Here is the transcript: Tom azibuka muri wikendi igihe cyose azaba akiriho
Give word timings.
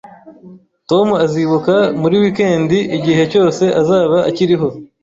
Tom 0.89 1.07
azibuka 1.25 1.75
muri 2.01 2.15
wikendi 2.23 2.77
igihe 2.97 3.23
cyose 3.31 3.63
azaba 3.81 4.17
akiriho 4.29 4.67